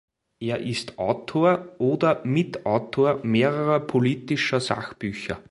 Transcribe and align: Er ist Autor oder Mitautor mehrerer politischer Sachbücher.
Er 0.39 0.57
ist 0.61 0.97
Autor 0.97 1.75
oder 1.77 2.21
Mitautor 2.25 3.19
mehrerer 3.21 3.79
politischer 3.79 4.59
Sachbücher. 4.59 5.39